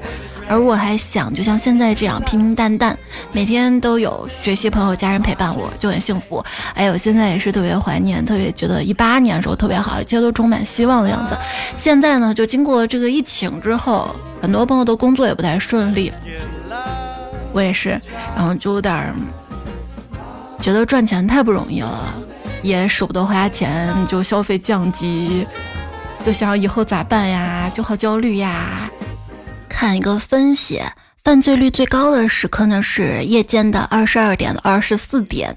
[0.49, 2.97] 而我还想，就像现在这样平平淡淡，
[3.31, 6.43] 每天都有学习、朋友、家人陪伴，我就很幸福。
[6.73, 11.37] 哎呦，现在也是特别怀念，特别觉得一八年的时候特别好，一切都充满希望的样子。
[11.77, 14.09] 现在呢，就经过这个疫情之后，
[14.41, 16.11] 很多朋友的工作也不太顺利，
[17.53, 17.89] 我也是，
[18.35, 19.13] 然后就有点
[20.59, 22.15] 觉得赚钱太不容易了，
[22.63, 25.45] 也舍不得花钱，就消费降级，
[26.25, 28.89] 就想以后咋办呀，就好焦虑呀。
[29.69, 30.81] 看一个分析，
[31.23, 35.55] 犯罪率最高的时刻呢是夜间的二十二点到二十四点。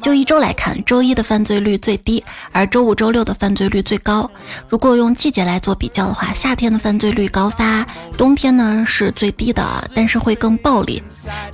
[0.00, 4.28] 就一周来看，周一的犯罪率最低，而周五、周六的犯罪率最高。
[4.66, 7.86] 如果用季节来做比较的话，夏天的犯罪率高发，
[8.16, 9.62] 冬天呢是最低的，
[9.94, 11.02] 但是会更暴力。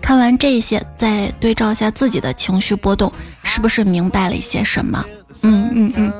[0.00, 5.04] 看完这些，再对照一下自己的情绪波动，是不是明白了一些什么？
[5.42, 6.12] 嗯嗯嗯。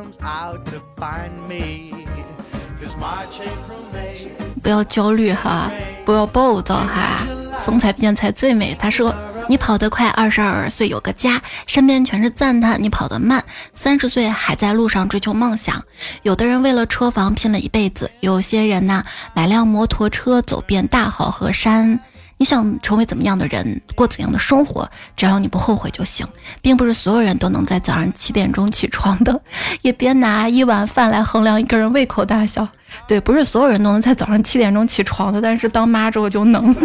[4.67, 5.71] 不要焦虑哈，
[6.05, 7.25] 不要暴躁哈，
[7.65, 8.75] 风采变才最美。
[8.77, 9.15] 他说
[9.49, 13.45] ：“你跑得快，二十二岁有个家，身边全是赞叹；你跑得慢，
[13.75, 15.81] 三十岁还在路上追求梦想。
[16.25, 19.05] 有的人为了车房拼了一辈子，有些人呢
[19.35, 22.01] 买辆摩托车走遍大好河山。”
[22.39, 26.27] 你想成为怎么样的人，过怎样的生活，只要你不后悔就行，
[26.61, 29.41] 并不是所有人都能在早上七点钟起床的，
[29.83, 32.69] 也别拿一碗饭来衡量一个人胃口大小。
[33.09, 36.75] 对，不是所有人都能在早上七点钟起床的，但是当妈之后就能。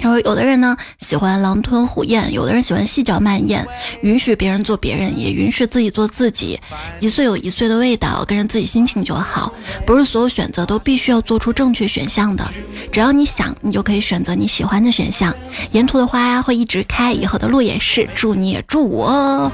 [0.00, 3.66] 他说：“有的人呢喜欢狼吞虎咽，有的人喜欢细嚼慢咽，
[4.02, 6.60] 允许别人做别人，也允许自己做自己。
[7.00, 9.52] 一岁有一岁的味道，跟着自己心情就好。
[9.84, 12.48] 不是所有选择都必须要做出正确选项的，
[12.92, 15.34] 只要你想，你就可以选择你喜欢的选项。
[15.72, 18.08] 沿途的花会一直开，以后的路也是。
[18.14, 19.50] 祝你也祝我。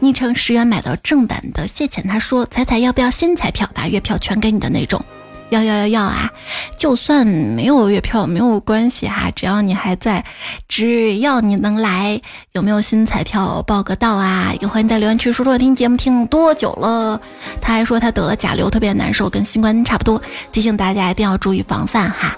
[0.00, 5.04] 昵称十元买到正版的谢浅，他说：彩彩要不要新彩票，把月票全给你的那种。”
[5.50, 6.30] 要要要要啊！
[6.76, 10.24] 就算没有月票没有关系哈，只要你还在，
[10.68, 12.20] 只要你能来，
[12.52, 14.52] 有没有新彩票报个到啊？
[14.60, 17.20] 也欢迎在留言区说说听节目听多久了。
[17.60, 20.20] 他还说他得了甲流，特别难受，跟新冠差不多，
[20.52, 22.36] 提醒大家一定要注意防范哈。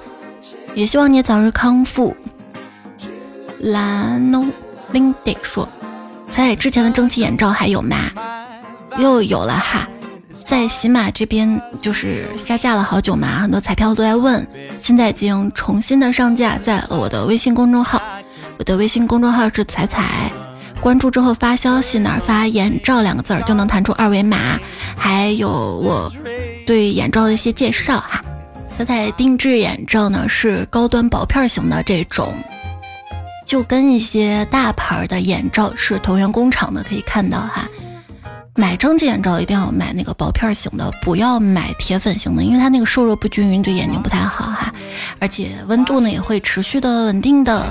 [0.74, 2.16] 也希望你早日康复。
[3.61, 4.48] Lano
[4.92, 5.68] Lindy 说
[6.30, 7.96] ：“彩彩之前的蒸汽眼罩还有吗？
[8.98, 9.88] 又有了哈。”
[10.45, 14.47] 在喜马这边就是下架了好久嘛，很多彩票都在问，
[14.80, 18.03] 现在已经重新的上架在我的微信公众号，
[18.59, 20.30] 我的微信公众号是彩彩，
[20.80, 24.59] 关注之后发消息哪儿发眼罩两个字儿就能弹出二维码，
[24.97, 26.12] 还有我
[26.66, 28.20] 对眼罩的一些介绍哈。
[28.76, 32.32] 彩彩定制眼罩呢是高端薄片型的这种，
[33.47, 37.68] 就跟一些大牌的眼罩是同源工厂的，可以看到哈。
[38.57, 44.74] 买蒸汽眼罩一定要买那个薄片型的，不要买铁粉型的，因为它那个受热不均匀，对眼睛不太好哈。
[45.18, 47.64] 而且温度呢也会持续的稳定的，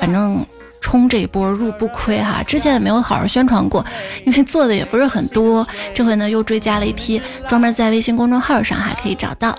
[0.00, 0.46] 反正
[0.80, 2.42] 冲这一波入不亏哈。
[2.42, 3.84] 之前也没有好好宣传过，
[4.24, 9.58] 因为做的也不是很多，这回呢又追加了一批，专门在微信公众号上还可以找到。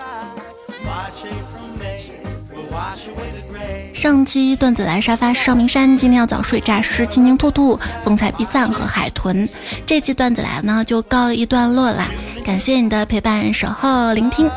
[4.05, 9.49] 上期段子来沙发是邵明山，今天要早睡诈尸、青青兔兔、风采必赞和海豚。
[9.83, 12.05] 这期段子来呢就告一段落啦，
[12.45, 14.47] 感谢你的陪伴、守候、聆听，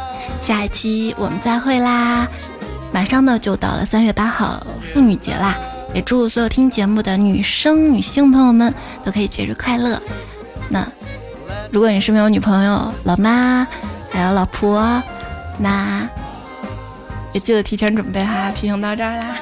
[0.42, 2.28] 下一期我们再会啦！
[2.92, 5.56] 马上呢就到了三月八号妇女节啦，
[5.94, 9.98] 也祝所有听节目的女生、女性朋友们都可以节日快乐。
[10.68, 10.86] 那
[11.72, 13.66] 如果你是没有女朋友、老妈
[14.10, 15.02] 还有老婆，
[15.56, 16.06] 那。
[17.32, 19.36] 也记得提前准备哈，提醒到这儿啦，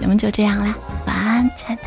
[0.00, 0.74] 节目就这样啦，
[1.06, 1.82] 晚安，亲爱的。